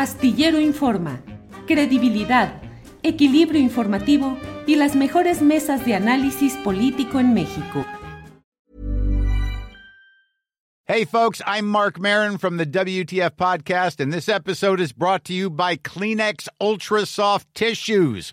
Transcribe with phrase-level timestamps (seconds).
[0.00, 1.20] Astillero Informa,
[1.66, 2.62] credibilidad,
[3.02, 7.84] equilibrio informativo y las mejores mesas de análisis político en México.
[10.86, 15.34] Hey, folks, I'm Mark Marin from the WTF Podcast, and this episode is brought to
[15.34, 18.32] you by Kleenex Ultra Soft Tissues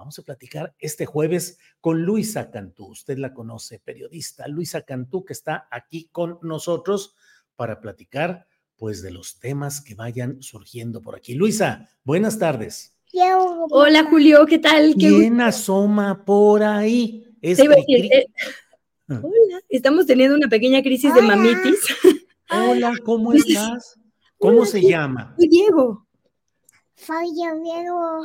[0.00, 2.86] Vamos a platicar este jueves con Luisa Cantú.
[2.86, 4.48] Usted la conoce, periodista.
[4.48, 7.14] Luisa Cantú, que está aquí con nosotros
[7.54, 8.46] para platicar
[8.76, 11.34] pues de los temas que vayan surgiendo por aquí.
[11.34, 12.96] Luisa, buenas tardes.
[13.68, 14.94] Hola Julio, ¿qué tal?
[14.98, 17.36] ¿Qué ¿Quién asoma por ahí?
[17.42, 17.66] Es eh,
[19.10, 19.20] ah.
[19.22, 21.78] hola, estamos teniendo una pequeña crisis de mamitis.
[22.50, 24.00] Hola, ¿cómo estás?
[24.38, 25.34] ¿Cómo se llama?
[25.36, 26.06] Soy Diego.
[27.06, 28.24] Soy yo, Diego.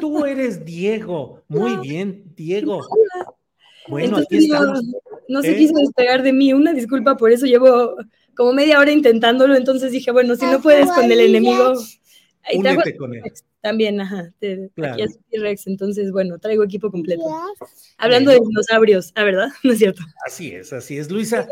[0.00, 1.42] Tú eres Diego.
[1.48, 2.80] Muy bien, Diego.
[3.88, 4.82] Bueno, aquí estamos.
[5.28, 5.58] No se ¿Eh?
[5.58, 6.52] quiso despegar de mí.
[6.52, 7.96] Una disculpa, por eso llevo
[8.34, 9.54] como media hora intentándolo.
[9.56, 11.74] Entonces dije, bueno, si no puedes con el enemigo.
[12.54, 13.22] Únete con él.
[13.60, 14.30] También, ajá.
[14.36, 17.24] Aquí es T-Rex, entonces, bueno, traigo equipo completo.
[17.96, 19.48] Hablando de dinosaurios, ¿ah, verdad?
[19.64, 20.02] ¿No es cierto?
[20.26, 21.10] Así es, así es.
[21.10, 21.48] Luisa,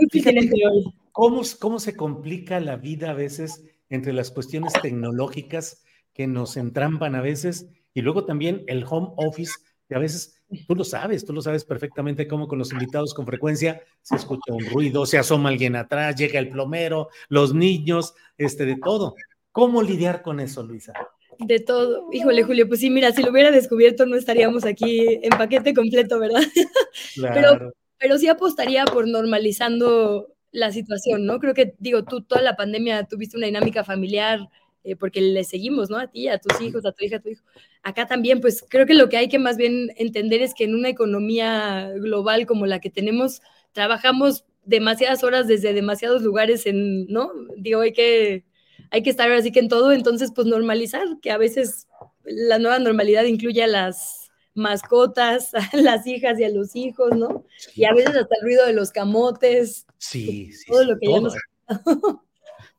[1.12, 5.82] ¿cómo, ¿cómo se complica la vida a veces entre las cuestiones tecnológicas
[6.15, 9.53] que nos entrampan a veces y luego también el home office,
[9.89, 13.27] que a veces tú lo sabes, tú lo sabes perfectamente cómo con los invitados con
[13.27, 18.65] frecuencia se escucha un ruido, se asoma alguien atrás, llega el plomero, los niños, este,
[18.65, 19.15] de todo.
[19.50, 20.93] ¿Cómo lidiar con eso, Luisa?
[21.39, 22.09] De todo.
[22.12, 26.19] Híjole, Julio, pues sí, mira, si lo hubiera descubierto no estaríamos aquí en paquete completo,
[26.19, 26.43] ¿verdad?
[27.17, 31.39] Pero, pero sí apostaría por normalizando la situación, ¿no?
[31.39, 34.49] Creo que, digo, tú toda la pandemia tuviste una dinámica familiar
[34.84, 35.99] eh, porque le seguimos, ¿no?
[35.99, 37.44] A ti, a tus hijos, a tu hija, a tu hijo.
[37.82, 40.75] Acá también, pues creo que lo que hay que más bien entender es que en
[40.75, 43.43] una economía global como la que tenemos,
[43.73, 47.31] trabajamos demasiadas horas desde demasiados lugares en, ¿no?
[47.56, 48.44] Digo, hay que
[48.90, 51.88] hay que estar así que en todo, entonces pues normalizar, que a veces
[52.25, 57.44] la nueva normalidad incluye a las mascotas, a las hijas y a los hijos, ¿no?
[57.75, 59.87] Y a veces hasta el ruido de los camotes.
[59.96, 60.70] Sí, sí.
[60.70, 61.34] Todo lo que ya nos...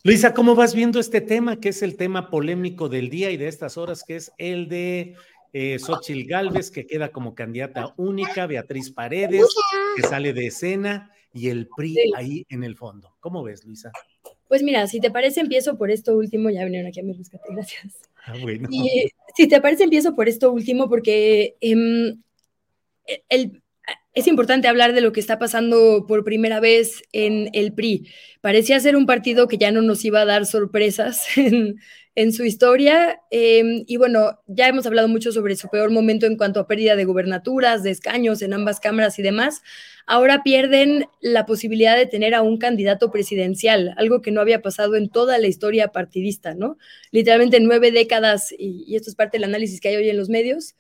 [0.06, 3.48] Luisa, ¿cómo vas viendo este tema, que es el tema polémico del día y de
[3.48, 5.16] estas horas, que es el de
[5.54, 9.46] eh, Xochil Gálvez, que queda como candidata única, Beatriz Paredes,
[9.96, 13.16] que sale de escena, y el PRI ahí en el fondo.
[13.22, 13.94] ¿Cómo ves, Luisa?
[14.50, 16.50] Pues mira, si te parece, empiezo por esto último.
[16.50, 18.02] Ya vinieron aquí a mi rescate, gracias.
[18.26, 18.68] Ah, bueno.
[18.70, 22.22] Y, si te parece, empiezo por esto último, porque em,
[23.30, 23.63] el,
[24.14, 28.08] es importante hablar de lo que está pasando por primera vez en el PRI.
[28.42, 31.26] Parecía ser un partido que ya no nos iba a dar sorpresas
[32.16, 33.22] en, su historia.
[33.32, 36.96] Em, y bueno, ya hemos hablado mucho sobre su peor momento en cuanto a pérdida
[36.96, 39.64] de gubernaturas, de escaños en ambas cámaras y demás.
[40.06, 44.96] Ahora pierden la posibilidad de tener a un candidato presidencial, algo que no había pasado
[44.96, 46.78] en toda la historia partidista, ¿no?
[47.12, 50.76] Literalmente nueve décadas, y, esto es parte del análisis que hay hoy en los medios,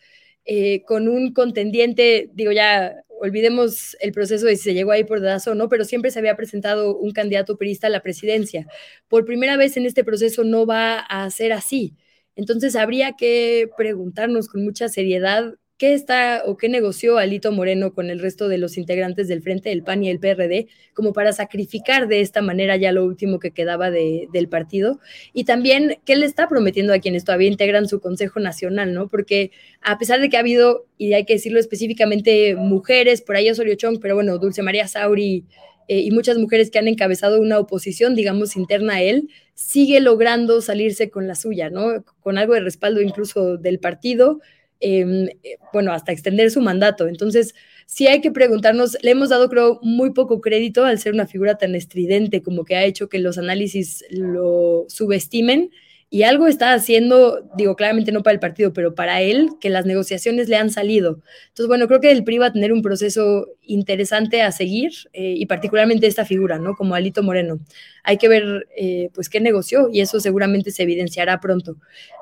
[0.45, 5.21] eh, con un contendiente, digo ya, olvidemos el proceso de si se llegó ahí por
[5.21, 8.67] dedazo o no, pero siempre se había presentado un candidato perista a la presidencia.
[9.07, 11.95] Por primera vez en este proceso no va a ser así.
[12.35, 18.09] Entonces habría que preguntarnos con mucha seriedad ¿Qué está o qué negoció Alito Moreno con
[18.09, 22.07] el resto de los integrantes del Frente del PAN y el PRD como para sacrificar
[22.07, 25.01] de esta manera ya lo último que quedaba del partido?
[25.33, 28.93] Y también, ¿qué le está prometiendo a quienes todavía integran su Consejo Nacional?
[28.93, 29.09] ¿no?
[29.09, 29.51] Porque
[29.81, 33.75] a pesar de que ha habido, y hay que decirlo específicamente, mujeres, por ahí Osorio
[33.75, 35.43] Chong, pero bueno, Dulce María Sauri
[35.89, 40.61] eh, y muchas mujeres que han encabezado una oposición, digamos, interna a él, sigue logrando
[40.61, 42.05] salirse con la suya, ¿no?
[42.21, 44.39] Con algo de respaldo incluso del partido
[44.83, 45.29] eh,
[45.71, 47.07] bueno, hasta extender su mandato.
[47.07, 51.27] Entonces, sí hay que preguntarnos, le hemos dado, creo, muy poco crédito al ser una
[51.27, 55.71] figura tan estridente como que ha hecho que los análisis lo subestimen
[56.13, 59.87] y algo está haciendo, digo, claramente no para el partido, pero para él, que las
[59.87, 61.21] negociaciones le han salido.
[61.47, 65.33] Entonces, bueno, creo que el PRI va a tener un proceso interesante a seguir eh,
[65.35, 66.75] y particularmente esta figura, ¿no?
[66.75, 67.61] Como Alito Moreno.
[68.03, 71.77] Hay que ver, eh, pues, qué negoció y eso seguramente se evidenciará pronto.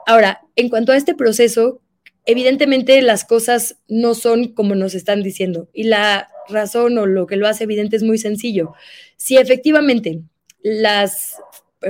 [0.08, 1.81] Ahora, en cuanto a este proceso,
[2.25, 7.38] evidentemente las cosas no son como nos están diciendo y la razón o lo que
[7.38, 8.73] lo hace evidente es muy sencillo.
[9.18, 10.21] Si efectivamente
[10.62, 11.35] las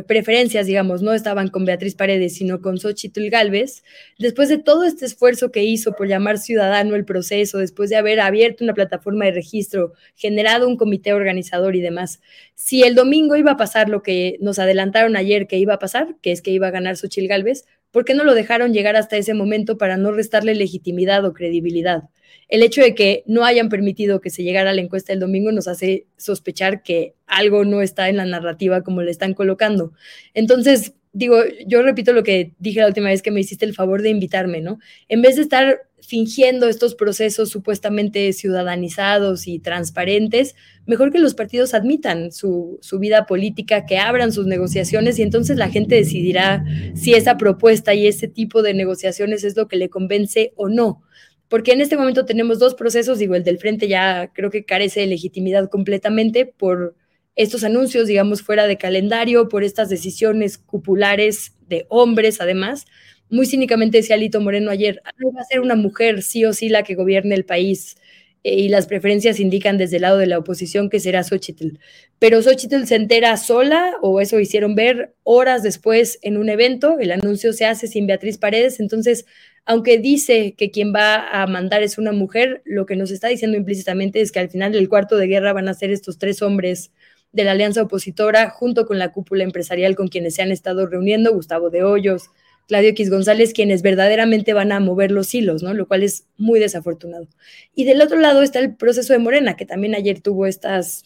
[0.08, 3.84] preferencias, digamos, no estaban con Beatriz Paredes, sino con Xochitl Galvez,
[4.18, 8.22] después de todo este esfuerzo que hizo por llamar ciudadano el proceso, después de haber
[8.22, 12.22] abierto una plataforma de registro, generado un comité organizador y demás,
[12.56, 16.16] si el domingo iba a pasar lo que nos adelantaron ayer que iba a pasar,
[16.22, 19.18] que es que iba a ganar Xochitl Galvez, ¿Por qué no lo dejaron llegar hasta
[19.18, 22.04] ese momento para no restarle legitimidad o credibilidad?
[22.48, 25.52] El hecho de que no hayan permitido que se llegara a la encuesta el domingo
[25.52, 29.94] nos hace sospechar que algo no está en la narrativa como le están colocando.
[30.34, 34.02] Entonces, digo, yo repito lo que dije la última vez que me hiciste el favor
[34.02, 34.80] de invitarme, ¿no?
[35.08, 40.56] En vez de estar fingiendo estos procesos supuestamente ciudadanizados y transparentes,
[40.86, 45.70] mejor que los partidos admitan su, vida política, que abran sus negociaciones y entonces la
[45.70, 46.66] gente decidirá
[46.96, 51.02] si esa propuesta y ese tipo de negociaciones es lo que le convence o no.
[51.48, 55.00] Porque en este momento tenemos dos procesos, digo, el del frente ya creo que carece
[55.00, 56.94] de legitimidad completamente por
[57.38, 62.86] estos anuncios, digamos, fuera de calendario, por estas decisiones cupulares de hombres, además.
[63.32, 66.84] Muy cínicamente decía Lito Moreno ayer, va a ser una mujer sí o sí la
[66.84, 67.96] que gobierne el país
[68.44, 71.78] eh, y las preferencias indican desde el lado de la oposición que será Xochitl.
[72.20, 77.12] Pero Xochitl se entera sola, o eso hicieron ver horas después en un evento, el
[77.12, 79.26] anuncio se hace sin Beatriz Paredes, entonces,
[79.66, 83.56] aunque dice que quien va a mandar es una mujer, lo que nos está diciendo
[83.56, 86.92] implícitamente es que al final del cuarto de guerra van a ser estos tres hombres
[87.32, 91.34] de la alianza opositora, junto con la cúpula empresarial con quienes se han estado reuniendo,
[91.34, 92.30] Gustavo de Hoyos,
[92.68, 95.74] Claudio X González, quienes verdaderamente van a mover los hilos, ¿no?
[95.74, 97.28] Lo cual es muy desafortunado.
[97.76, 101.04] Y del otro lado está el proceso de Morena, que también ayer tuvo estas,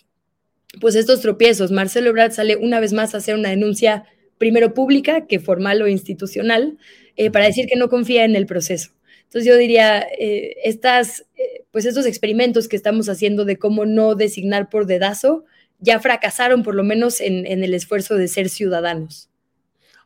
[0.80, 1.72] pues estos tropiezos.
[1.72, 4.06] Marcelo Ebrard sale una vez más a hacer una denuncia
[4.38, 6.78] primero pública que formal o institucional,
[7.16, 8.92] eh, para decir que no confía en el proceso.
[9.24, 14.16] Entonces yo diría, eh, estas, eh, pues estos experimentos que estamos haciendo de cómo no
[14.16, 15.46] designar por dedazo,
[15.80, 19.30] ya fracasaron por lo menos en, el esfuerzo de ser ciudadanos.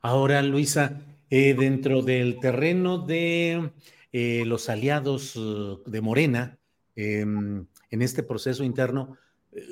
[0.01, 3.71] Ahora, Luisa, eh, dentro del terreno de
[4.11, 6.57] eh, los aliados uh, de Morena,
[6.95, 9.17] em, en este proceso interno,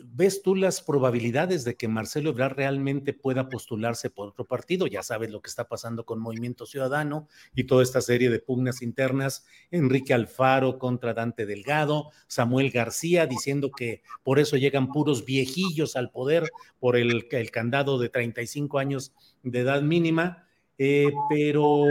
[0.05, 4.87] ¿Ves tú las probabilidades de que Marcelo Ebrard realmente pueda postularse por otro partido?
[4.87, 8.81] Ya sabes lo que está pasando con Movimiento Ciudadano y toda esta serie de pugnas
[8.81, 9.45] internas.
[9.69, 16.09] Enrique Alfaro contra Dante Delgado, Samuel García diciendo que por eso llegan puros viejillos al
[16.09, 16.49] poder
[16.79, 20.46] por el, el candado de 35 años de edad mínima.
[20.77, 21.85] Eh, pero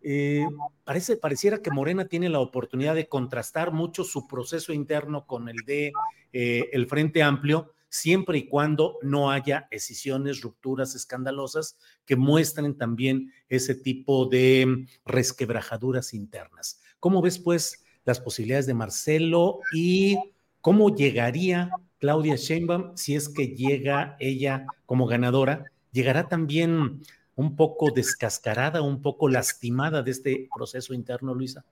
[0.00, 0.46] eh,
[0.84, 5.56] parece, pareciera que Morena tiene la oportunidad de contrastar mucho su proceso interno con el
[5.66, 5.92] de
[6.32, 13.32] eh, el Frente Amplio, siempre y cuando no haya decisiones, rupturas escandalosas que muestren también
[13.48, 16.80] ese tipo de resquebrajaduras internas.
[17.00, 20.16] ¿Cómo ves, pues, las posibilidades de Marcelo y
[20.60, 27.02] cómo llegaría Claudia Sheinbaum, si es que llega ella como ganadora, llegará también
[27.36, 31.64] un poco descascarada, un poco lastimada de este proceso interno, Luisa.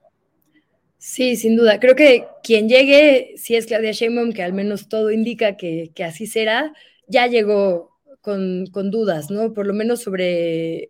[0.99, 1.80] Sí, sin duda.
[1.80, 6.26] Creo que quien llegue, si es Claudia Sheinbaum, que al menos todo indica que, así
[6.26, 6.73] será,
[7.09, 7.90] ya llegó
[8.21, 9.52] con, con, dudas, ¿no?
[9.52, 10.88] Por lo menos sobre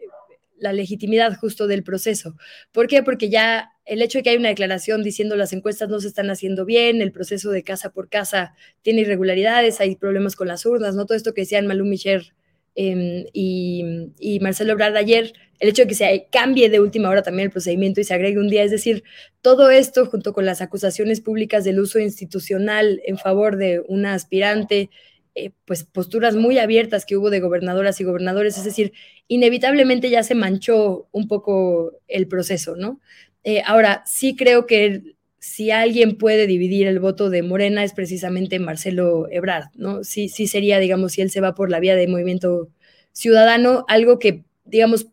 [0.56, 2.36] la legitimidad justo del proceso.
[2.72, 3.02] ¿Por qué?
[3.02, 6.30] Porque ya el hecho de que hay una declaración diciendo las encuestas no se están
[6.30, 10.94] haciendo bien, el proceso de casa por casa tiene irregularidades, hay problemas con las urnas,
[10.94, 11.06] ¿no?
[11.06, 12.34] Todo esto que decían Malú Micher
[12.74, 17.46] em, y, Marcelo Ebrard ayer, el hecho de que se cambie de última hora también
[17.46, 19.04] el procedimiento y se agregue un día, es decir,
[19.40, 24.90] todo esto junto con las acusaciones públicas del uso institucional en favor de una aspirante,
[25.36, 28.92] eh, pues posturas muy abiertas que hubo de gobernadoras y gobernadores, es decir,
[29.28, 33.00] inevitablemente ya se manchó un poco el proceso, ¿no?
[33.42, 38.58] Eh, ahora, sí creo que si alguien puede dividir el voto de Morena es precisamente
[38.58, 40.02] Marcelo Ebrard, ¿no?
[40.02, 42.70] Sí, sería, digamos, si él se va por la vía de movimiento
[43.12, 45.06] ciudadano, algo que, digamos,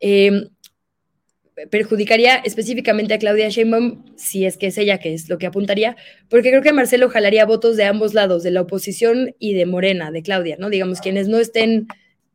[0.00, 0.48] eh,
[1.70, 5.96] perjudicaría específicamente a Claudia Sheinbaum, si es que es ella que es lo que apuntaría,
[6.28, 10.10] porque creo que Marcelo jalaría votos de ambos lados, de la oposición y de Morena,
[10.10, 10.68] de Claudia, ¿no?
[10.68, 11.86] Digamos, quienes no estén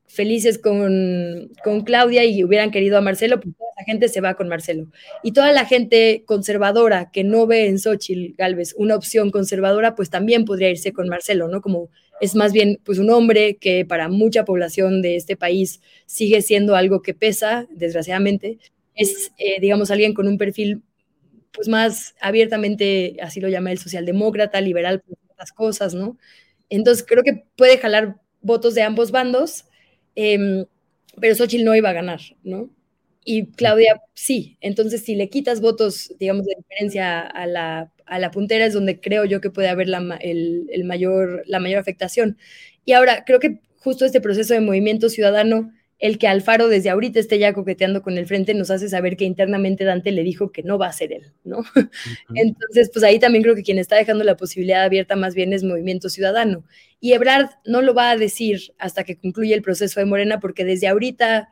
[0.08, 4.36] felices con, con Claudia y hubieran querido a Marcelo, pues toda la gente se va
[4.36, 4.88] con Marcelo.
[5.24, 10.10] Y toda la gente conservadora que no ve en Xochitl Galvez una opción conservadora, pues
[10.10, 11.62] también podría irse con Marcelo, ¿no?
[11.62, 11.90] Como
[12.22, 16.76] es más bien pues un hombre que para mucha población de este país sigue siendo
[16.76, 18.60] algo que pesa, desgraciadamente,
[18.96, 20.84] es, eh, digamos, alguien con un perfil
[21.52, 26.18] pues más abiertamente, así lo llama el socialdemócrata, liberal, por otras cosas, ¿no?
[26.70, 29.66] Entonces creo que puede jalar votos de ambos bandos,
[30.16, 30.66] em,
[31.20, 32.70] pero Xochitl no iba a ganar, ¿no?
[33.26, 34.58] Y Claudia sí.
[34.62, 39.00] Entonces, si le quitas votos, digamos, de diferencia a la, a la puntera, es donde
[39.00, 42.38] creo yo que puede haber la, el, el mayor, la mayor afectación.
[42.86, 45.72] Y ahora, creo que justo este proceso de movimiento ciudadano
[46.04, 49.24] el que Alfaro desde ahorita esté ya coqueteando con el frente nos hace saber que
[49.24, 51.64] internamente Dante le dijo que no va a ser él, ¿no?
[52.36, 55.64] Entonces, pues ahí también creo que quien está dejando la posibilidad abierta más bien es
[55.64, 56.66] Movimiento Ciudadano.
[57.00, 60.66] Y Ebrard no lo va a decir hasta que concluya el proceso de Morena, porque
[60.66, 61.48] desde ahorita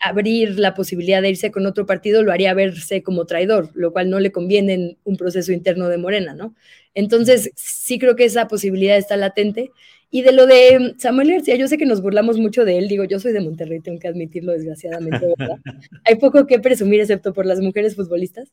[0.00, 4.10] abrir la posibilidad de irse con otro partido lo haría verse como traidor, lo cual
[4.10, 6.56] no le conviene en un proceso interno de Morena, ¿no?
[6.92, 9.70] Entonces, sí creo que esa posibilidad está latente
[10.10, 13.04] y de lo de Samuel García, yo sé que nos burlamos mucho de él, digo,
[13.04, 15.58] yo soy de Monterrey, tengo que admitirlo desgraciadamente, ¿verdad?
[16.04, 18.52] Hay poco que presumir excepto por las mujeres futbolistas.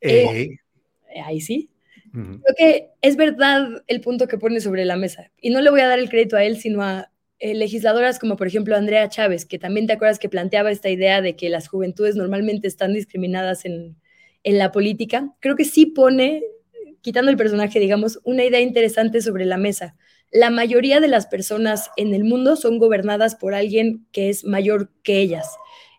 [0.00, 0.58] Eh,
[1.24, 1.70] ahí sí.
[2.12, 5.32] Creo que es verdad el punto que pone sobre la mesa.
[5.40, 8.36] Y no le voy a dar el crédito a él, sino a eh, legisladoras como
[8.36, 11.66] por ejemplo Andrea Chávez, que también te acuerdas que planteaba esta idea de que las
[11.66, 13.96] juventudes normalmente están discriminadas en,
[14.44, 15.34] en la política.
[15.40, 16.44] Creo que sí pone,
[17.00, 19.96] quitando el personaje, digamos, una idea interesante sobre la mesa
[20.34, 24.90] la mayoría de las personas en el mundo son gobernadas por alguien que es mayor
[25.04, 25.48] que ellas.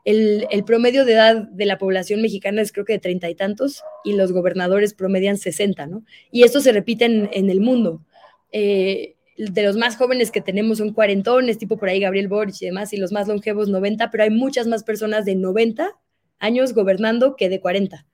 [0.03, 3.81] El, promedio de edad de la población mexicana es creo que de treinta y tantos
[4.03, 6.03] y los gobernadores promedian sesenta, ¿no?
[6.31, 8.03] Y esto se repite en, el mundo.
[8.51, 12.65] Eh, de los más jóvenes que tenemos son cuarentones, tipo por ahí Gabriel Boric y
[12.65, 15.97] demás, y los más longevos 90, pero hay muchas más personas de 90
[16.39, 18.05] años gobernando que de 40.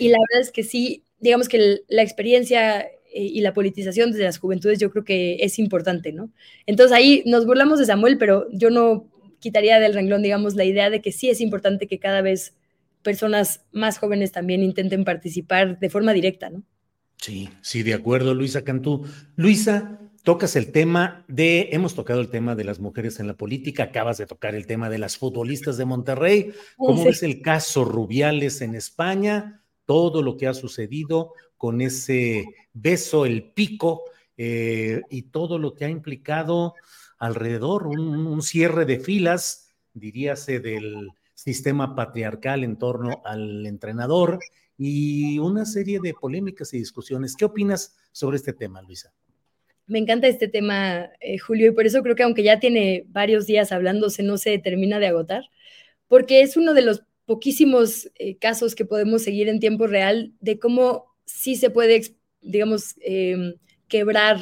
[0.00, 4.38] Y la verdad es que sí, digamos que la experiencia y la politización desde las
[4.38, 6.30] juventudes yo creo que es importante, ¿no?
[6.66, 9.08] Entonces ahí nos burlamos de Samuel, pero yo no
[9.40, 12.54] quitaría del renglón, digamos, la idea de que sí es importante que cada vez
[13.02, 16.62] personas más jóvenes también intenten participar de forma directa, ¿no?
[17.16, 19.04] Sí, sí, de acuerdo, Luisa Cantú.
[19.36, 23.84] Luisa, tocas el tema de, hemos tocado el tema de las mujeres en la política,
[23.84, 28.60] acabas de tocar el tema de las futbolistas de Monterrey, ¿cómo es el caso Rubiales
[28.60, 29.62] en España?
[29.84, 34.04] Todo lo que ha sucedido, con ese beso, el pico
[34.36, 36.74] eh, y todo lo que ha implicado
[37.18, 44.38] alrededor, un, cierre de filas, diríase, del sistema patriarcal en torno al entrenador
[44.78, 47.34] y una serie de polémicas y discusiones.
[47.36, 49.12] ¿Qué opinas sobre este tema, Luisa?
[49.88, 53.46] Me encanta este tema, eh, Julio, y por eso creo que aunque ya tiene varios
[53.46, 55.44] días hablándose, no se termina de agotar,
[56.06, 60.58] porque es uno de los poquísimos eh, casos que podemos seguir en tiempo real de
[60.58, 62.02] cómo sí se puede,
[62.40, 63.54] digamos, em,
[63.86, 64.38] quebrar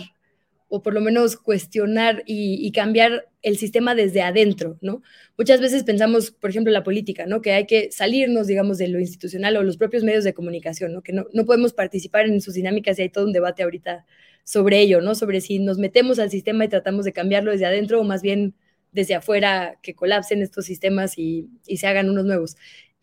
[0.68, 5.02] o por lo menos cuestionar y, cambiar el sistema desde adentro, ¿no?
[5.38, 7.40] Muchas veces pensamos, por ejemplo, la política, ¿no?
[7.40, 11.02] Que hay que salirnos, digamos, de lo institucional o los propios medios de comunicación, ¿no?
[11.02, 14.06] Que no, no podemos participar en sus dinámicas y hay todo un debate ahorita
[14.42, 15.14] sobre ello, ¿no?
[15.14, 18.54] Sobre si nos metemos al sistema y tratamos de cambiarlo desde adentro o más bien
[18.90, 22.56] desde afuera que colapsen estos sistemas y, y se hagan unos nuevos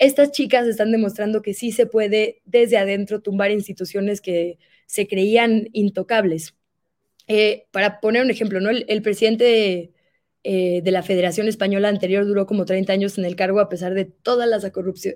[0.04, 5.70] estas chicas están demostrando que sí se puede desde adentro tumbar instituciones que se creían
[5.72, 6.56] intocables.
[7.28, 8.70] Eh, para poner un ejemplo, ¿no?
[8.70, 9.94] El, presidente
[10.44, 13.94] eh, de, la Federación Española anterior duró como 30 años en el cargo a pesar
[13.94, 14.70] de todas las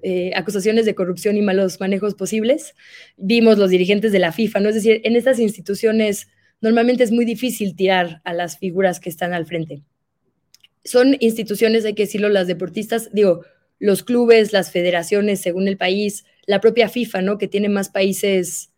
[0.04, 2.74] eh, acusaciones de corrupción y malos manejos posibles.
[3.18, 4.70] Vimos los dirigentes de la FIFA, ¿no?
[4.70, 6.30] Es decir, en estas instituciones
[6.62, 9.84] normalmente es muy difícil tirar a las figuras que están al frente.
[10.86, 13.44] Son instituciones, hay que decirlo, las deportistas, digo,
[13.80, 17.38] los clubes, las federaciones, según el país, la propia FIFA, ¿no?
[17.38, 18.72] Que tiene más países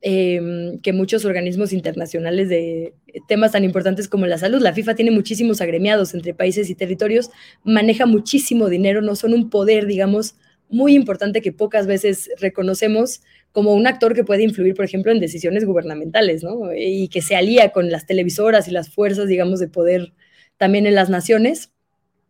[0.00, 2.94] em, que muchos organismos internacionales de
[3.28, 4.60] temas tan importantes como la salud.
[4.60, 7.30] La FIFA tiene muchísimos agremiados entre países y territorios,
[7.64, 10.36] maneja muchísimo dinero, no son un poder, digamos,
[10.68, 13.22] muy importante que pocas veces reconocemos
[13.52, 16.72] como un actor que puede influir, por ejemplo, en decisiones gubernamentales, ¿no?
[16.76, 20.12] Y que se alía con las televisoras y las fuerzas, digamos, de poder
[20.56, 21.72] también en las naciones.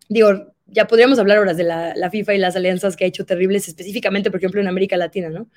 [0.08, 3.68] Digo, ya podríamos hablar horas de la, FIFA y las alianzas que ha hecho terribles,
[3.68, 5.48] específicamente, por ejemplo, en América Latina, ¿no?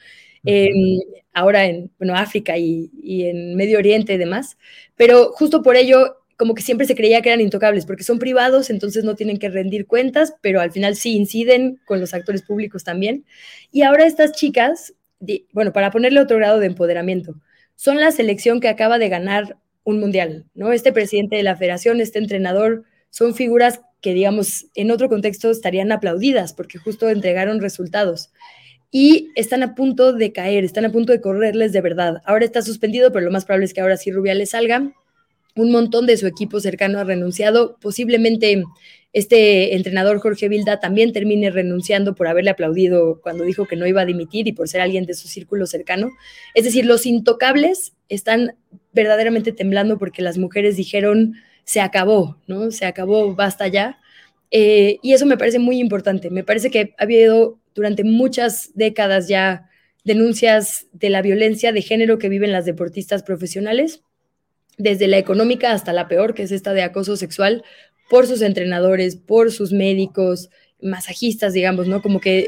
[0.45, 0.99] Em,
[1.33, 4.57] ahora en, bueno, África y, y, en Medio Oriente y demás.
[4.95, 8.69] Pero justo por ello, como que siempre se creía que eran intocables, porque son privados,
[8.69, 12.83] entonces no tienen que rendir cuentas, pero al final sí inciden con los actores públicos
[12.83, 13.25] también.
[13.71, 14.93] Y ahora estas chicas,
[15.51, 17.35] bueno, para ponerle otro grado de empoderamiento,
[17.75, 20.71] son la selección que acaba de ganar un mundial, ¿no?
[20.71, 25.91] Este presidente de la federación, este entrenador, son figuras que, digamos, en otro contexto estarían
[25.91, 28.31] aplaudidas porque justo entregaron resultados.
[28.91, 32.21] Y están a punto de caer, están a punto de correrles de verdad.
[32.25, 34.91] Ahora está suspendido, pero lo más probable es que ahora sí Rubiales salga.
[35.55, 37.77] Un montón de su equipo cercano ha renunciado.
[37.81, 38.63] Posiblemente
[39.11, 44.01] este entrenador Jorge Vilda también termine renunciando por haberle aplaudido cuando dijo que no iba
[44.01, 46.11] a dimitir y por ser alguien de su círculo cercano.
[46.53, 48.55] Es decir, los intocables están
[48.93, 51.35] verdaderamente temblando porque las mujeres dijeron
[51.69, 52.71] se acabó, ¿no?
[52.71, 53.99] Se acabó, basta ya.
[54.49, 56.31] Eh, y eso me parece muy importante.
[56.31, 59.69] Me parece que ha habido durante muchas décadas ya
[60.03, 64.01] denuncias de la violencia de género que viven las deportistas profesionales,
[64.79, 67.63] desde la económica hasta la peor, que es esta de acoso sexual,
[68.09, 70.49] por sus entrenadores, por sus médicos,
[70.81, 72.01] masajistas, digamos, ¿no?
[72.01, 72.47] Como que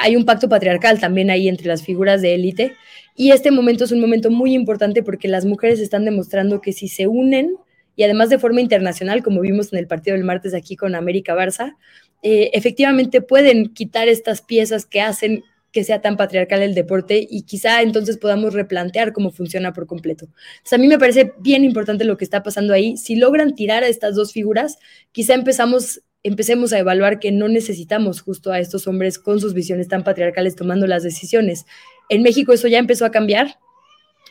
[0.00, 2.76] hay un pacto patriarcal también ahí entre las figuras de élite.
[3.16, 6.86] Y este momento es un momento muy importante porque las mujeres están demostrando que si
[6.86, 7.56] se unen,
[7.96, 11.34] y además de forma internacional, como vimos en el partido del martes aquí con América
[11.34, 11.76] Barça,
[12.22, 17.42] eh, efectivamente pueden quitar estas piezas que hacen que sea tan patriarcal el deporte y
[17.42, 20.26] quizá entonces podamos replantear cómo funciona por completo.
[20.26, 22.96] Entonces, a mí me parece bien importante lo que está pasando ahí.
[22.96, 24.78] Si logran tirar a estas dos figuras,
[25.10, 29.88] quizá empezamos, empecemos a evaluar que no necesitamos justo a estos hombres con sus visiones
[29.88, 31.66] tan patriarcales tomando las decisiones.
[32.08, 33.58] En México eso ya empezó a cambiar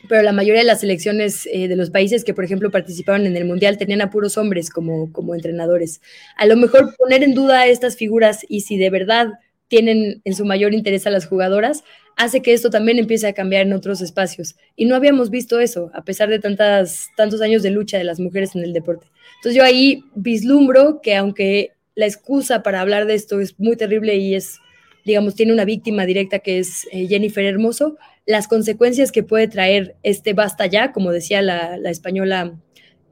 [0.08, 3.36] pero la mayoría de las selecciones eh, de los países que, por ejemplo, participaron en
[3.36, 6.00] el Mundial tenían a puros hombres como, como entrenadores.
[6.36, 9.28] A lo mejor poner en duda a estas figuras y si de verdad
[9.68, 11.84] tienen en su mayor interés a las jugadoras,
[12.16, 14.56] hace que esto también empiece a cambiar en otros espacios.
[14.76, 18.20] Y no habíamos visto eso, a pesar de tantas, tantos años de lucha de las
[18.20, 19.06] mujeres en el deporte.
[19.36, 24.16] Entonces yo ahí vislumbro que aunque la excusa para hablar de esto es muy terrible
[24.16, 24.58] y es,
[25.04, 29.96] digamos, tiene una víctima directa que es eh, Jennifer Hermoso, las consecuencias que puede traer
[30.02, 32.58] este basta ya, como decía la, española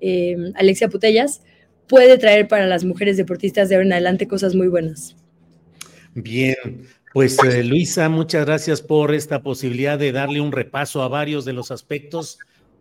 [0.00, 1.42] eh, Alexia Putellas,
[1.86, 5.16] puede traer para las mujeres deportistas de ahora en adelante cosas muy buenas.
[6.14, 6.56] Bien,
[7.12, 11.52] pues eh, Luisa, muchas gracias por esta posibilidad de darle un repaso a varios de
[11.52, 12.38] los aspectos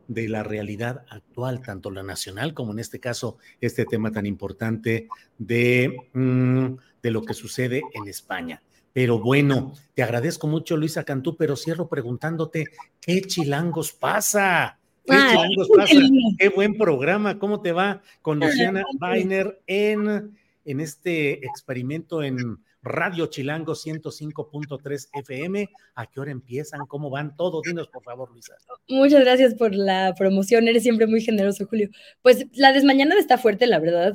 [0.08, 5.08] de la realidad actual, tanto la nacional como en este caso este tema tan importante
[5.38, 8.62] de, mm, de lo que sucede en España.
[8.94, 12.68] Pero bueno, te agradezco mucho, Luisa Cantú, pero cierro preguntándote,
[13.00, 14.78] ¿qué chilangos pasa?
[15.06, 15.96] ¿Qué chilangos pasa?
[16.38, 23.28] Qué buen programa, ¿cómo te va con Luciana Weiner en, en este experimento en Radio
[23.28, 25.70] Chilango 105.3 FM.
[25.96, 26.82] ¿A qué hora empiezan?
[26.88, 27.62] ¿Cómo van todos?
[27.64, 28.56] Dinos, por favor, Luisa.
[28.88, 30.68] Muchas gracias por la promoción.
[30.68, 31.90] Eres siempre muy generoso, Julio.
[32.22, 34.14] Pues la desmañana está fuerte, la verdad.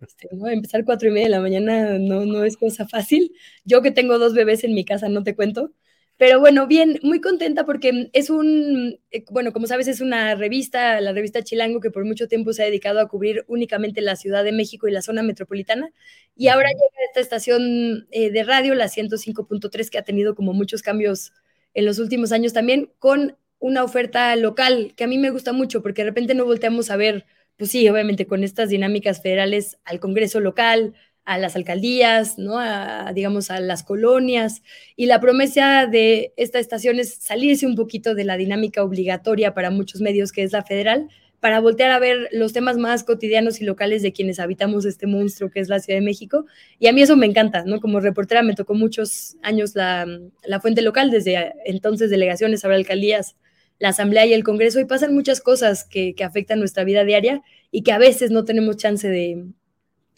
[0.00, 3.32] Este, Empezar cuatro y media de la mañana no, no es cosa fácil.
[3.64, 5.72] Yo que tengo dos bebés en mi casa, no te cuento.
[6.18, 10.98] Pero bueno, bien, muy contenta porque es un, eh, bueno, como sabes, es una revista,
[11.02, 14.42] la revista Chilango, que por mucho tiempo se ha dedicado a cubrir únicamente la Ciudad
[14.42, 15.90] de México y la zona metropolitana.
[16.34, 20.80] Y ahora llega esta estación eh, de radio, la 105.3, que ha tenido como muchos
[20.80, 21.32] cambios
[21.74, 25.82] en los últimos años también, con una oferta local que a mí me gusta mucho
[25.82, 27.26] porque de repente no volteamos a ver,
[27.56, 30.94] pues sí, obviamente con estas dinámicas federales al Congreso local,
[31.26, 32.58] a las alcaldías, ¿no?
[32.58, 34.62] A, digamos, a las colonias.
[34.94, 39.70] Y la promesa de esta estación es salirse un poquito de la dinámica obligatoria para
[39.70, 41.08] muchos medios, que es la federal,
[41.40, 45.50] para voltear a ver los temas más cotidianos y locales de quienes habitamos este monstruo
[45.50, 46.46] que es la Ciudad de México.
[46.78, 47.80] Y a mí eso me encanta, ¿no?
[47.80, 50.06] Como reportera me tocó muchos años la,
[50.44, 53.34] la fuente local, desde entonces delegaciones, ahora alcaldías,
[53.80, 57.42] la Asamblea y el Congreso y pasan muchas cosas que, que afectan nuestra vida diaria
[57.72, 59.44] y que a veces no tenemos chance de,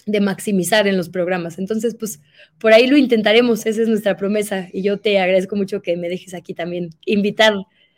[0.09, 1.59] de maximizar en los programas.
[1.59, 2.21] Entonces, pues
[2.59, 6.09] por ahí lo intentaremos, esa es nuestra promesa y yo te agradezco mucho que me
[6.09, 7.55] dejes aquí también invitar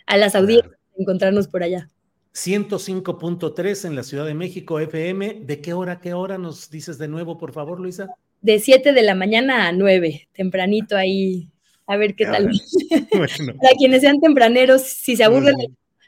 [0.07, 1.89] a las audiencias a encontrarnos por allá.
[2.35, 5.43] 105.3 en la Ciudad de México, FM.
[5.43, 8.09] ¿De qué hora, qué hora nos dices de nuevo, por favor, Luisa?
[8.41, 11.49] De 7 de la mañana a 9, tempranito ahí,
[11.87, 12.51] a ver qué tal.
[13.61, 15.55] Para quienes sean tempraneros, si se aburren.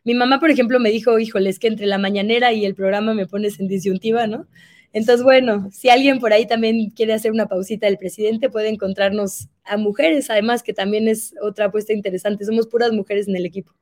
[0.04, 3.14] Mi mamá, por ejemplo, me dijo, híjole, es que entre la mañanera y el programa
[3.14, 4.48] me pones en disyuntiva, ¿no?
[4.92, 9.48] Entonces, bueno, si alguien por ahí también quiere hacer una pausita del presidente, puede encontrarnos
[9.64, 12.44] a mujeres, además que también es otra apuesta interesante.
[12.44, 13.72] Somos puras mujeres en el equipo.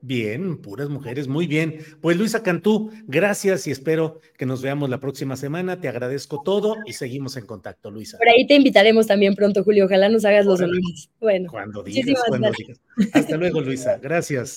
[0.00, 1.80] Bien, puras mujeres, muy bien.
[2.00, 5.80] Pues Luisa Cantú, gracias y espero que nos veamos la próxima semana.
[5.80, 8.16] Te agradezco todo y seguimos en contacto, Luisa.
[8.16, 9.86] Por ahí te invitaremos también pronto, Julio.
[9.86, 11.10] Ojalá nos hagas los honores.
[11.20, 12.80] Bueno, cuando digas, cuando digas.
[13.12, 13.98] Hasta luego, Luisa.
[13.98, 14.56] Gracias.